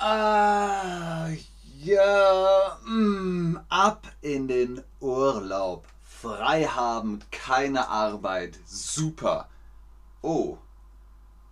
[0.00, 1.26] Ah,
[1.82, 5.88] ja, mm, ab in den Urlaub.
[6.04, 8.60] Frei haben, keine Arbeit.
[8.64, 9.48] Super.
[10.22, 10.58] Oh,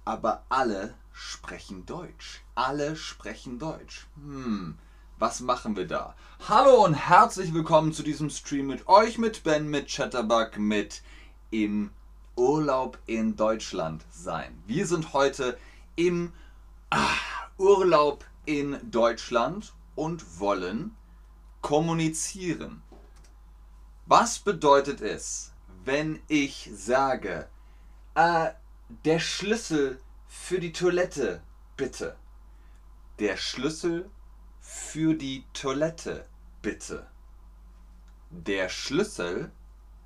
[0.04, 2.44] aber alle sprechen Deutsch.
[2.54, 4.06] Alle sprechen Deutsch.
[4.14, 4.78] Hm,
[5.18, 6.14] was machen wir da?
[6.48, 11.02] Hallo und herzlich willkommen zu diesem Stream mit euch, mit Ben, mit Chatterbug, mit
[11.50, 11.90] im
[12.36, 14.62] Urlaub in Deutschland sein.
[14.68, 15.58] Wir sind heute
[15.96, 16.32] im
[16.90, 17.08] ah,
[17.58, 20.96] Urlaub in Deutschland und wollen
[21.60, 22.82] kommunizieren.
[24.06, 25.52] Was bedeutet es,
[25.84, 27.48] wenn ich sage,
[28.14, 28.50] äh,
[29.04, 31.42] der Schlüssel für die Toilette,
[31.76, 32.16] bitte?
[33.18, 34.10] Der Schlüssel
[34.60, 36.26] für die Toilette,
[36.62, 37.06] bitte.
[38.30, 39.50] Der Schlüssel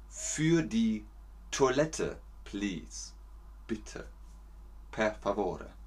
[0.09, 1.05] für die
[1.51, 3.13] Toilette, please.
[3.67, 4.07] Bitte.
[4.91, 5.80] Per favore.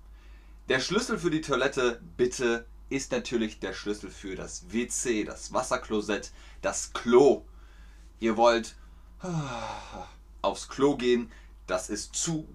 [0.69, 6.31] Der Schlüssel für die Toilette, bitte, ist natürlich der Schlüssel für das WC, das Wasserklosett,
[6.61, 7.43] das Klo.
[8.21, 8.77] Ihr wollt
[10.41, 11.29] aufs Klo gehen,
[11.67, 12.47] das ist zu.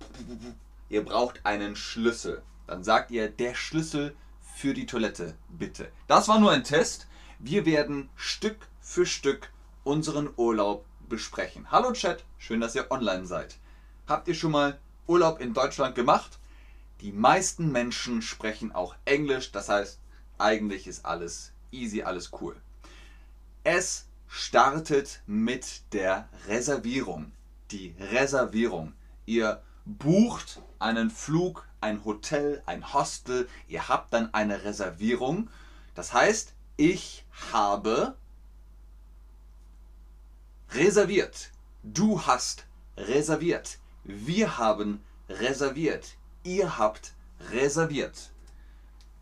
[0.88, 2.42] Ihr braucht einen Schlüssel.
[2.66, 4.16] Dann sagt ihr der Schlüssel
[4.54, 5.92] für die Toilette, bitte.
[6.06, 7.08] Das war nur ein Test.
[7.38, 9.50] Wir werden Stück für Stück
[9.84, 11.70] unseren Urlaub besprechen.
[11.70, 13.58] Hallo Chat, schön, dass ihr online seid.
[14.06, 16.38] Habt ihr schon mal Urlaub in Deutschland gemacht?
[17.00, 20.00] Die meisten Menschen sprechen auch Englisch, das heißt,
[20.38, 22.56] eigentlich ist alles easy, alles cool.
[23.62, 27.32] Es startet mit der Reservierung.
[27.70, 28.94] Die Reservierung.
[29.26, 35.50] Ihr bucht einen Flug, ein Hotel, ein Hostel, ihr habt dann eine Reservierung.
[35.94, 38.16] Das heißt, ich habe
[40.72, 41.50] reserviert.
[41.82, 43.78] Du hast reserviert.
[44.04, 46.16] Wir haben reserviert.
[46.42, 47.14] Ihr habt
[47.50, 48.30] reserviert.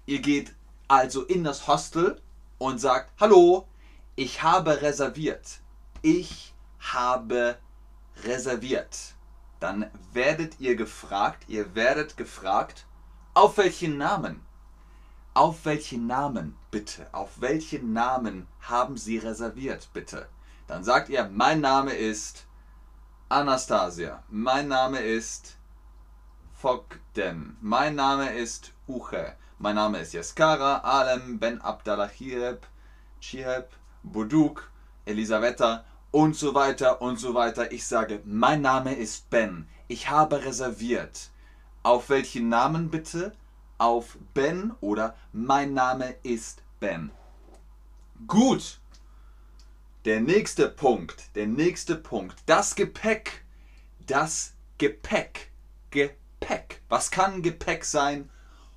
[0.06, 0.55] Ihr geht
[0.89, 2.20] also in das Hostel
[2.59, 3.67] und sagt, hallo,
[4.14, 5.61] ich habe reserviert.
[6.03, 7.59] Ich habe
[8.25, 9.15] reserviert.
[9.60, 12.87] Dann werdet ihr gefragt, ihr werdet gefragt,
[13.34, 14.44] auf welchen Namen?
[15.34, 17.12] Auf welchen Namen bitte?
[17.12, 20.28] Auf welchen Namen haben Sie reserviert bitte?
[20.66, 22.47] Dann sagt ihr, mein Name ist
[23.28, 24.22] Anastasia.
[24.28, 25.56] Mein Name ist
[26.66, 27.56] Fogden.
[27.60, 29.37] Mein Name ist Uche.
[29.60, 32.66] Mein Name ist Yaskara, Alem, Ben Abdallah Hireb,
[33.21, 33.69] Chiheb,
[34.03, 34.69] Buduk,
[35.05, 37.71] Elisabetta und so weiter und so weiter.
[37.71, 39.69] Ich sage, mein Name ist Ben.
[39.87, 41.31] Ich habe reserviert.
[41.84, 43.31] Auf welchen Namen bitte?
[43.78, 47.12] Auf Ben oder mein Name ist Ben.
[48.26, 48.81] Gut.
[50.05, 52.43] Der nächste Punkt, der nächste Punkt.
[52.47, 53.44] Das Gepäck.
[54.05, 55.53] Das Gepäck.
[55.91, 56.25] Gepäck.
[56.41, 56.82] Gepäck.
[56.88, 58.30] Was kann Gepäck sein?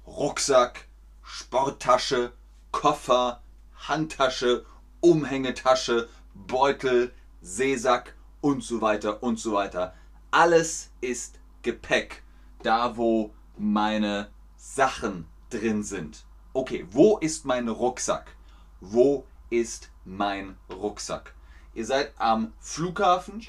[0.07, 0.87] Rucksack,
[1.21, 2.33] Sporttasche,
[2.71, 3.41] Koffer,
[3.75, 4.65] Handtasche,
[5.01, 9.93] Umhängetasche, Beutel, Seesack und so weiter und so weiter.
[10.31, 12.23] Alles ist Gepäck.
[12.63, 16.25] Da, wo meine Sachen drin sind.
[16.53, 18.35] Okay, wo ist mein Rucksack?
[18.81, 21.33] Wo ist mein Rucksack?
[21.73, 23.45] Ihr seid am Flughafen.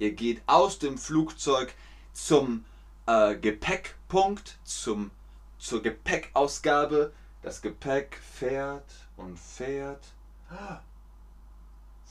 [0.00, 1.74] Ihr geht aus dem Flugzeug
[2.14, 2.64] zum
[3.04, 5.10] äh, Gepäckpunkt, zum,
[5.58, 7.12] zur Gepäckausgabe.
[7.42, 10.14] Das Gepäck fährt und fährt.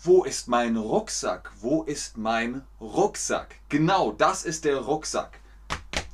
[0.03, 1.51] Wo ist mein Rucksack?
[1.61, 3.55] Wo ist mein Rucksack?
[3.69, 5.39] Genau, das ist der Rucksack.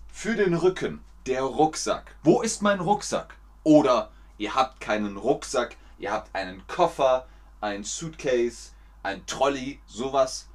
[0.08, 2.16] Für den Rücken, der Rucksack.
[2.24, 3.36] Wo ist mein Rucksack?
[3.66, 7.28] Oder ihr habt keinen Rucksack, ihr habt einen Koffer,
[7.60, 8.72] ein Suitcase,
[9.04, 10.48] ein Trolley, sowas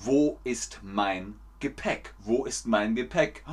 [0.00, 2.14] wo ist mein Gepäck?
[2.20, 3.44] Wo ist mein Gepäck?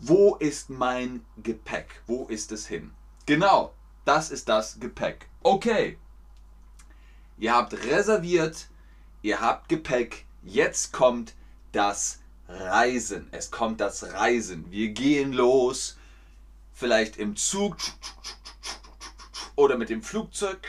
[0.00, 2.02] Wo ist mein Gepäck?
[2.06, 2.90] Wo ist es hin?
[3.24, 3.72] Genau,
[4.04, 5.28] das ist das Gepäck.
[5.42, 5.98] Okay.
[7.38, 8.68] Ihr habt reserviert,
[9.22, 10.24] ihr habt Gepäck.
[10.42, 11.34] Jetzt kommt
[11.72, 13.28] das Reisen.
[13.30, 14.70] Es kommt das Reisen.
[14.70, 15.98] Wir gehen los.
[16.72, 17.76] Vielleicht im Zug
[19.54, 20.66] oder mit dem Flugzeug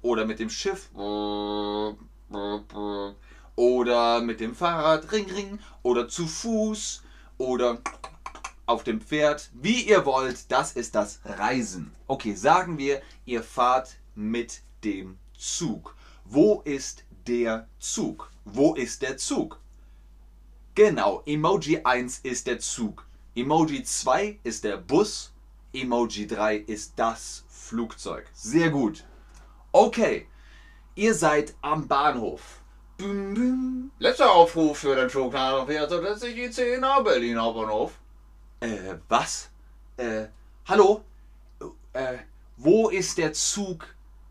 [0.00, 0.90] oder mit dem Schiff
[3.56, 7.02] oder mit dem Fahrrad, Ring, Ring, oder zu Fuß
[7.38, 7.78] oder
[8.66, 11.92] auf dem Pferd, wie ihr wollt, das ist das Reisen.
[12.06, 15.94] Okay, sagen wir, ihr fahrt mit dem Zug.
[16.24, 18.30] Wo ist der Zug?
[18.44, 19.60] Wo ist der Zug?
[20.74, 23.06] Genau, Emoji 1 ist der Zug.
[23.34, 25.32] Emoji 2 ist der Bus.
[25.72, 28.26] Emoji 3 ist das Flugzeug.
[28.34, 29.04] Sehr gut.
[29.72, 30.26] Okay,
[30.94, 32.62] ihr seid am Bahnhof.
[32.98, 33.90] Bim, bim.
[33.98, 37.92] Letzter Aufruf für den Zug nach Pferd, sich IC nach Berlin Hauptbahnhof.
[38.60, 39.50] Äh, was?
[39.98, 40.28] Äh,
[40.64, 41.04] hallo,
[41.92, 42.18] äh,
[42.56, 43.84] wo ist der Zug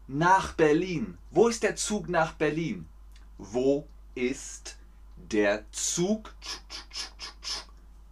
[0.07, 1.15] nach Berlin?
[1.29, 2.88] Wo ist der Zug nach Berlin?
[3.38, 4.77] Wo ist
[5.15, 6.33] der Zug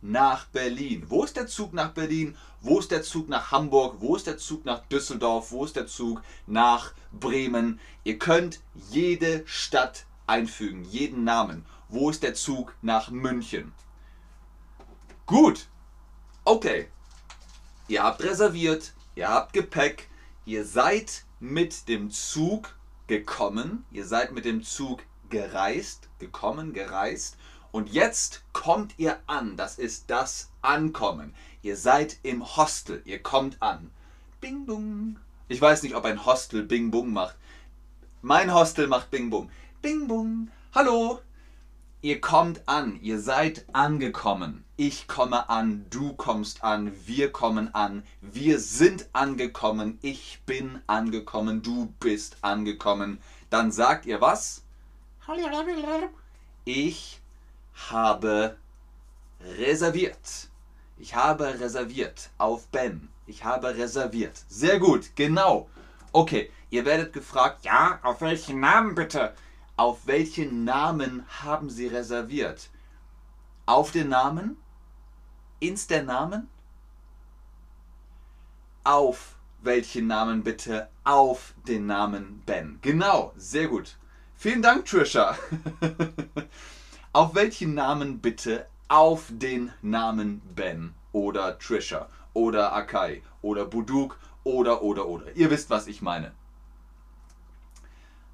[0.01, 1.03] nach Berlin?
[1.09, 2.37] Wo ist der Zug nach Berlin?
[2.61, 3.95] Wo ist der Zug nach Hamburg?
[4.01, 5.51] Wo ist der Zug nach Düsseldorf?
[5.51, 7.79] Wo ist der Zug nach Bremen?
[8.03, 8.59] Ihr könnt
[8.91, 11.65] jede Stadt einfügen, jeden Namen.
[11.89, 13.73] Wo ist der Zug nach München?
[15.25, 15.67] Gut.
[16.45, 16.87] Okay.
[17.87, 20.09] Ihr habt reserviert, ihr habt Gepäck,
[20.45, 22.75] ihr seid mit dem Zug
[23.07, 27.37] gekommen, ihr seid mit dem Zug gereist, gekommen, gereist
[27.71, 29.57] und jetzt kommt ihr an.
[29.57, 31.33] Das ist das Ankommen.
[31.63, 33.89] Ihr seid im Hostel, ihr kommt an.
[34.39, 35.17] Bing bung.
[35.47, 37.35] Ich weiß nicht, ob ein Hostel Bing bung macht.
[38.21, 39.49] Mein Hostel macht Bing bung.
[39.83, 40.49] Bing bung.
[40.73, 41.19] Hallo,
[42.01, 44.63] Ihr kommt an, ihr seid angekommen.
[44.77, 51.61] Ich komme an, du kommst an, wir kommen an, wir sind angekommen, ich bin angekommen,
[51.61, 53.21] du bist angekommen.
[53.49, 54.63] Dann sagt ihr was?
[56.63, 57.21] Ich
[57.89, 58.55] habe
[59.57, 60.47] reserviert.
[60.97, 63.09] Ich habe reserviert auf Ben.
[63.27, 64.43] Ich habe reserviert.
[64.47, 65.69] Sehr gut, genau.
[66.13, 69.33] Okay, ihr werdet gefragt, ja, auf welchen Namen bitte?
[69.75, 72.69] Auf welchen Namen haben Sie reserviert?
[73.65, 74.57] Auf den Namen?
[75.59, 76.47] Ins der Namen?
[78.83, 80.89] Auf welchen Namen bitte?
[81.03, 82.77] Auf den Namen Ben.
[82.81, 83.95] Genau, sehr gut.
[84.35, 85.37] Vielen Dank, Trisha.
[87.13, 88.67] Auf welchen Namen bitte?
[88.89, 95.35] Auf den Namen Ben oder Trisha oder Akai oder Buduk oder oder oder.
[95.35, 96.31] Ihr wisst, was ich meine.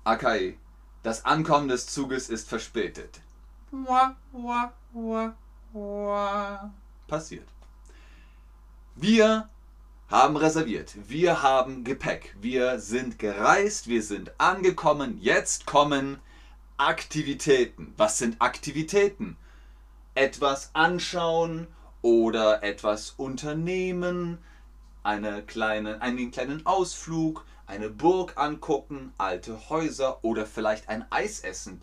[0.03, 0.57] Akai,
[1.03, 3.21] das Ankommen des Zuges ist verspätet.
[7.07, 7.47] Passiert.
[8.95, 9.49] Wir
[10.09, 10.95] haben reserviert.
[11.07, 12.35] Wir haben Gepäck.
[12.41, 13.87] Wir sind gereist.
[13.87, 15.19] Wir sind angekommen.
[15.21, 16.19] Jetzt kommen
[16.77, 17.93] Aktivitäten.
[17.97, 19.37] Was sind Aktivitäten?
[20.15, 21.67] Etwas anschauen
[22.01, 24.39] oder etwas unternehmen.
[25.03, 31.79] Eine kleine, einen kleinen Ausflug, eine Burg angucken, alte Häuser oder vielleicht ein Eis essen.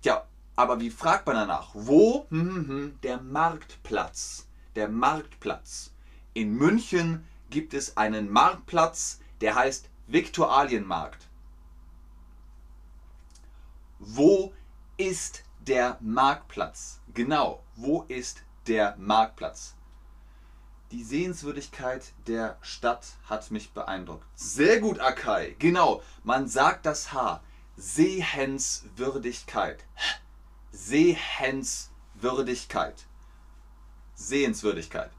[0.00, 0.26] Tja,
[0.56, 1.68] aber wie fragt man danach?
[1.74, 2.26] Wo?
[2.30, 4.46] Hm, hm, hm, der Marktplatz.
[4.76, 5.92] Der Marktplatz.
[6.32, 11.28] In München gibt es einen Marktplatz, der heißt Viktualienmarkt.
[13.98, 14.54] Wo
[14.96, 17.00] ist der Marktplatz?
[17.12, 19.74] Genau, wo ist der Marktplatz?
[20.92, 24.24] Die Sehenswürdigkeit der Stadt hat mich beeindruckt.
[24.34, 25.56] Sehr gut, Akai.
[25.58, 27.42] Genau, man sagt das H.
[27.80, 29.84] Sehenswürdigkeit.
[30.70, 33.06] Sehenswürdigkeit.
[34.14, 35.10] Sehenswürdigkeit.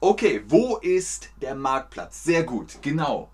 [0.00, 2.22] Okay, wo ist der Marktplatz?
[2.22, 3.30] Sehr gut, genau.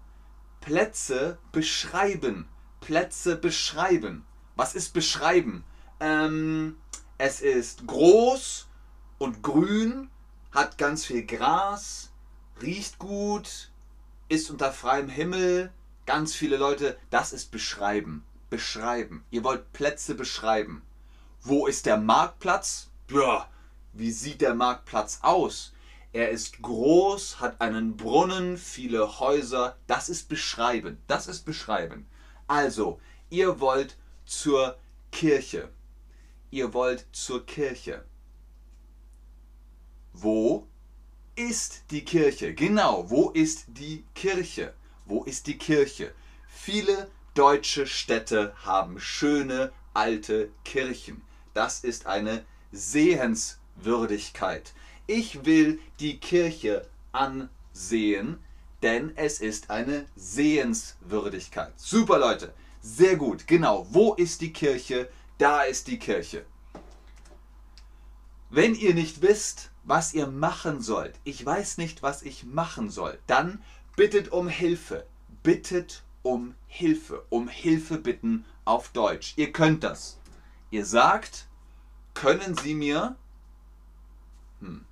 [0.61, 2.49] Plätze beschreiben.
[2.81, 4.25] Plätze beschreiben.
[4.55, 5.65] Was ist beschreiben?
[5.99, 6.77] Ähm,
[7.19, 8.69] es ist groß
[9.19, 10.09] und grün,
[10.53, 12.13] hat ganz viel Gras,
[12.63, 13.73] riecht gut,
[14.29, 15.73] ist unter freiem Himmel,
[16.07, 16.97] ganz viele Leute.
[17.11, 18.25] Das ist beschreiben.
[18.51, 19.25] Beschreiben.
[19.31, 20.83] Ihr wollt Plätze beschreiben.
[21.43, 22.91] Wo ist der Marktplatz?
[23.11, 23.49] Ja,
[23.93, 25.73] wie sieht der Marktplatz aus?
[26.13, 29.77] Er ist groß, hat einen Brunnen, viele Häuser.
[29.87, 30.99] Das ist beschreiben.
[31.07, 32.07] Das ist beschreiben.
[32.49, 34.77] Also, ihr wollt zur
[35.13, 35.71] Kirche.
[36.51, 38.05] Ihr wollt zur Kirche.
[40.13, 40.67] Wo
[41.37, 42.55] ist die Kirche?
[42.55, 44.75] Genau, wo ist die Kirche?
[45.07, 46.13] Wo ist die Kirche?
[46.49, 47.09] Viele
[47.41, 51.23] deutsche Städte haben schöne alte Kirchen.
[51.55, 54.75] Das ist eine Sehenswürdigkeit.
[55.07, 58.39] Ich will die Kirche ansehen,
[58.83, 61.73] denn es ist eine Sehenswürdigkeit.
[61.79, 63.47] Super Leute, sehr gut.
[63.47, 65.09] Genau, wo ist die Kirche?
[65.39, 66.45] Da ist die Kirche.
[68.51, 73.19] Wenn ihr nicht wisst, was ihr machen sollt, ich weiß nicht, was ich machen soll,
[73.27, 73.63] dann
[73.97, 75.07] bittet um Hilfe.
[75.43, 77.25] Bittet um Hilfe.
[77.31, 79.35] Um Hilfe bitten auf Deutsch.
[79.37, 80.19] Ihr könnt das.
[80.71, 81.47] Ihr sagt,
[82.15, 83.17] können Sie mir...
[84.61, 84.85] Hm.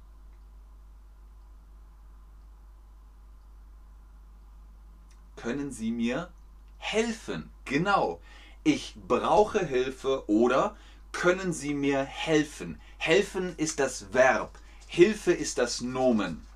[5.36, 6.30] Können Sie mir
[6.78, 7.50] helfen?
[7.64, 8.20] Genau.
[8.64, 10.76] Ich brauche Hilfe oder
[11.12, 12.80] können Sie mir helfen?
[12.98, 14.58] Helfen ist das Verb.
[14.88, 16.46] Hilfe ist das Nomen.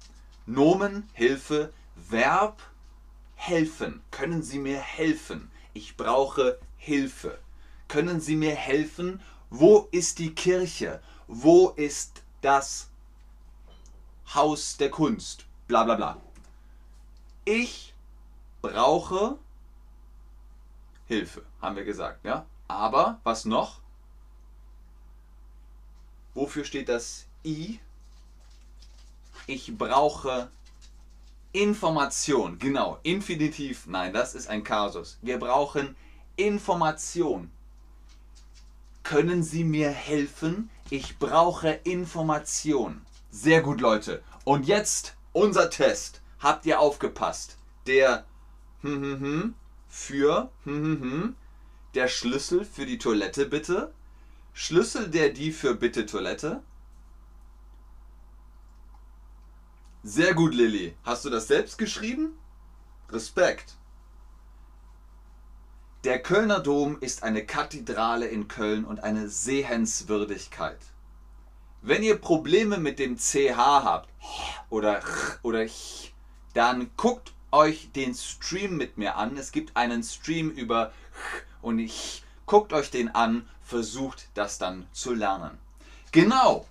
[0.47, 2.61] Nomen, Hilfe, Verb,
[3.43, 4.03] helfen.
[4.13, 5.51] Können Sie mir helfen?
[5.75, 7.39] Ich brauche Hilfe.
[7.89, 9.21] Können Sie mir helfen?
[9.51, 11.03] Wo ist die Kirche?
[11.27, 12.89] Wo ist das
[14.33, 15.47] Haus der Kunst?
[15.67, 16.17] Bla bla bla.
[17.45, 17.95] Ich
[18.63, 19.39] brauche
[21.07, 22.47] Hilfe, haben wir gesagt, ja?
[22.69, 23.81] Aber was noch?
[26.35, 27.81] Wofür steht das I?
[29.49, 30.49] Ich brauche
[31.53, 32.59] Information.
[32.59, 33.87] Genau, Infinitiv.
[33.87, 35.19] Nein, das ist ein Kasus.
[35.23, 35.97] Wir brauchen
[36.37, 37.51] Information.
[39.03, 40.71] Können Sie mir helfen?
[40.89, 43.03] Ich brauche Information.
[43.31, 44.23] Sehr gut, Leute.
[44.45, 46.23] Und jetzt unser Test.
[46.39, 47.57] Habt ihr aufgepasst?
[47.87, 48.25] Der
[48.81, 49.55] hm, hm, hm,
[49.89, 50.51] für
[51.95, 53.93] der Schlüssel für die Toilette bitte.
[54.55, 56.63] Schlüssel der die für bitte Toilette.
[60.05, 60.97] Sehr gut, Lilly.
[61.05, 62.37] Hast du das selbst geschrieben?
[63.11, 63.77] Respekt.
[66.03, 70.81] Der Kölner Dom ist eine Kathedrale in Köln und eine Sehenswürdigkeit.
[71.83, 74.09] Wenn ihr Probleme mit dem CH habt
[74.71, 75.03] oder
[75.43, 75.67] oder
[76.55, 79.37] dann guckt euch den Stream mit mir an.
[79.37, 80.93] Es gibt einen Stream über
[81.61, 85.59] und ich guckt euch den an, versucht das dann zu lernen.
[86.11, 86.67] Genau.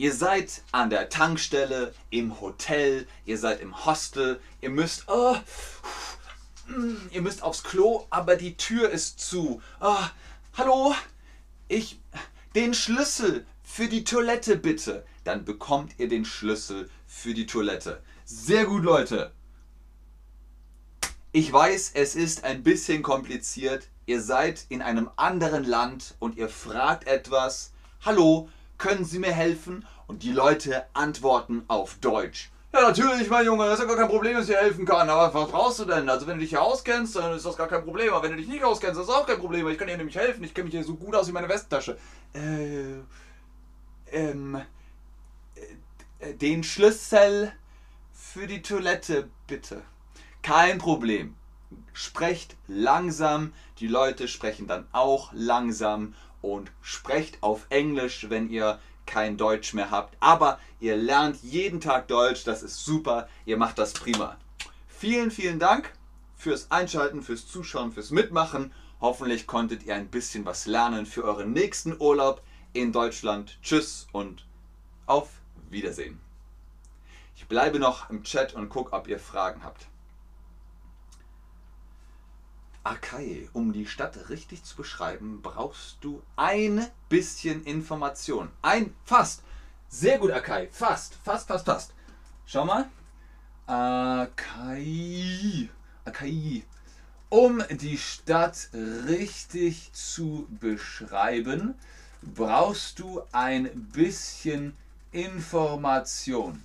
[0.00, 5.36] Ihr seid an der Tankstelle, im Hotel, ihr seid im Hostel, ihr müsst oh,
[7.10, 9.60] ihr müsst aufs Klo, aber die Tür ist zu.
[9.78, 10.02] Oh,
[10.54, 10.94] hallo?
[11.68, 12.00] Ich
[12.54, 15.04] den Schlüssel für die Toilette bitte.
[15.24, 18.02] Dann bekommt ihr den Schlüssel für die Toilette.
[18.24, 19.32] Sehr gut, Leute.
[21.32, 23.88] Ich weiß, es ist ein bisschen kompliziert.
[24.06, 27.72] Ihr seid in einem anderen Land und ihr fragt etwas.
[28.02, 28.48] Hallo,
[28.80, 29.86] können Sie mir helfen?
[30.08, 32.50] Und die Leute antworten auf Deutsch.
[32.72, 35.08] Ja, natürlich, mein Junge, das ist ja gar kein Problem, dass ich dir helfen kann.
[35.10, 36.08] Aber was brauchst du denn?
[36.08, 38.12] Also, wenn du dich hier auskennst, dann ist das gar kein Problem.
[38.12, 39.68] Aber wenn du dich nicht auskennst, das ist auch kein Problem.
[39.68, 40.42] Ich kann dir nämlich helfen.
[40.44, 41.98] Ich kenne mich hier so gut aus wie meine Westentasche.
[42.32, 43.00] Äh,
[44.12, 44.60] ähm,
[46.18, 47.52] äh, den Schlüssel
[48.12, 49.82] für die Toilette, bitte.
[50.42, 51.34] Kein Problem.
[51.92, 53.52] Sprecht langsam.
[53.78, 56.14] Die Leute sprechen dann auch langsam.
[56.42, 60.16] Und sprecht auf Englisch, wenn ihr kein Deutsch mehr habt.
[60.20, 62.44] Aber ihr lernt jeden Tag Deutsch.
[62.44, 63.28] Das ist super.
[63.44, 64.36] Ihr macht das prima.
[64.88, 65.92] Vielen, vielen Dank
[66.36, 68.72] fürs Einschalten, fürs Zuschauen, fürs Mitmachen.
[69.00, 72.42] Hoffentlich konntet ihr ein bisschen was lernen für euren nächsten Urlaub
[72.72, 73.58] in Deutschland.
[73.62, 74.46] Tschüss und
[75.06, 75.28] auf
[75.70, 76.20] Wiedersehen.
[77.34, 79.89] Ich bleibe noch im Chat und gucke, ob ihr Fragen habt.
[82.82, 88.50] Akai, um die Stadt richtig zu beschreiben, brauchst du ein bisschen Information.
[88.62, 89.42] Ein, fast.
[89.88, 90.68] Sehr gut, Akai.
[90.72, 91.92] Fast, fast, fast, fast.
[92.46, 92.88] Schau mal.
[93.66, 95.68] Akai.
[96.04, 96.64] Akai.
[97.28, 101.74] Um die Stadt richtig zu beschreiben,
[102.22, 104.74] brauchst du ein bisschen
[105.12, 106.64] Information.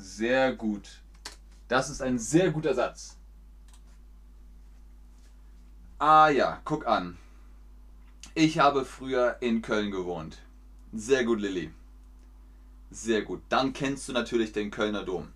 [0.00, 1.00] Sehr gut.
[1.66, 3.16] Das ist ein sehr guter Satz.
[5.98, 7.18] Ah ja, guck an.
[8.34, 10.38] Ich habe früher in Köln gewohnt.
[10.92, 11.72] Sehr gut, Lilly.
[12.92, 13.42] Sehr gut.
[13.48, 15.32] Dann kennst du natürlich den Kölner Dom.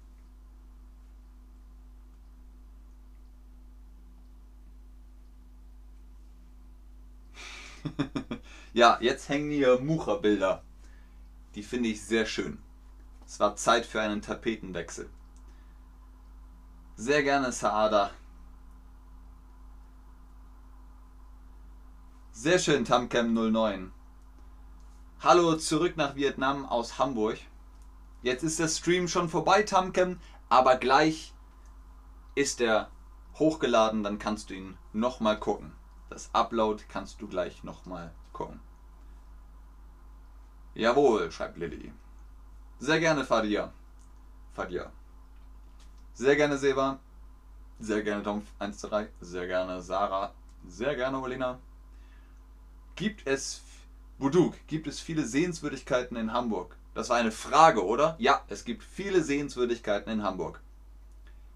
[8.73, 10.63] ja, jetzt hängen hier Mucherbilder.
[11.57, 12.59] Die finde ich sehr schön.
[13.33, 15.09] Es war Zeit für einen Tapetenwechsel.
[16.97, 18.11] Sehr gerne, Saada.
[22.33, 23.91] Sehr schön, Tamcam 09.
[25.21, 27.39] Hallo zurück nach Vietnam aus Hamburg.
[28.21, 30.21] Jetzt ist der Stream schon vorbei, Tamcam,
[30.51, 31.33] aber gleich
[32.35, 32.91] ist er
[33.39, 35.73] hochgeladen, dann kannst du ihn nochmal gucken.
[36.11, 38.61] Das Upload kannst du gleich nochmal gucken.
[40.75, 41.95] Jawohl, schreibt Lilly.
[42.83, 43.73] Sehr gerne, Fadia.
[44.55, 44.91] Fadia.
[46.15, 46.99] Sehr gerne, Seva.
[47.79, 49.07] Sehr gerne, Tom123.
[49.21, 50.35] Sehr gerne, Sarah.
[50.67, 51.61] Sehr gerne, Olena.
[52.97, 53.61] Gibt es,
[54.19, 56.75] Buduk, gibt es viele Sehenswürdigkeiten in Hamburg?
[56.93, 58.17] Das war eine Frage, oder?
[58.19, 60.61] Ja, es gibt viele Sehenswürdigkeiten in Hamburg.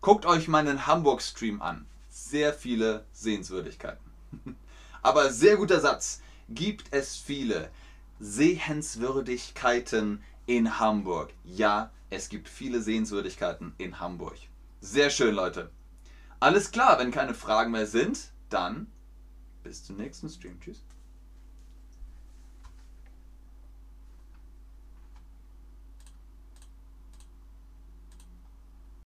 [0.02, 1.86] Guckt euch meinen Hamburg-Stream an.
[2.08, 4.12] Sehr viele Sehenswürdigkeiten.
[5.02, 6.22] Aber sehr guter Satz.
[6.48, 7.68] Gibt es viele
[8.20, 11.32] Sehenswürdigkeiten in Hamburg?
[11.44, 14.36] Ja, es gibt viele Sehenswürdigkeiten in Hamburg.
[14.80, 15.70] Sehr schön, Leute.
[16.38, 18.86] Alles klar, wenn keine Fragen mehr sind, dann
[19.62, 20.60] bis zum nächsten Stream.
[20.60, 20.82] Tschüss.